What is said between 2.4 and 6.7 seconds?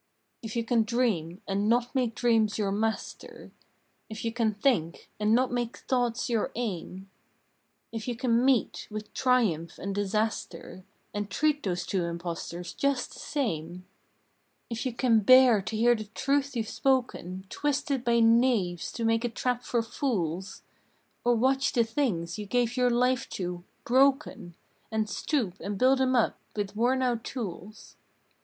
your master; If you can think and not make thoughts your